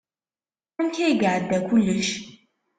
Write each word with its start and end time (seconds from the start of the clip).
Amek 0.79 0.95
ay 1.05 1.15
iɛedda 1.23 1.59
kullec? 1.67 2.09